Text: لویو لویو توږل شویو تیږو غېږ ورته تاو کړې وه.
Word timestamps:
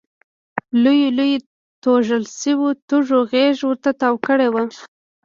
لویو 0.83 1.09
لویو 1.17 1.39
توږل 1.83 2.23
شویو 2.39 2.69
تیږو 2.87 3.19
غېږ 3.31 3.57
ورته 3.65 3.89
تاو 3.99 4.15
کړې 4.25 4.47
وه. 4.53 4.63